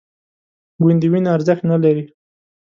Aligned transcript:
ګوندې 0.81 1.07
وینه 1.11 1.29
ارزښت 1.37 1.63
نه 1.71 1.77
لري 1.83 2.03